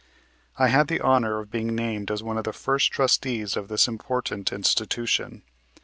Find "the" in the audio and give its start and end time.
0.87-0.99, 2.43-2.51